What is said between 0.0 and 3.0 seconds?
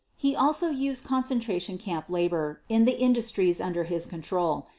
He also used concentration camp labor in the